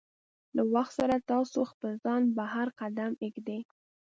له 0.55 0.61
وخت 0.73 0.93
سره 0.99 1.13
ستاسو 1.25 1.59
خپل 1.71 1.91
ځان 2.05 2.21
بهر 2.37 2.67
قدم 2.79 3.11
ږدي. 3.33 3.59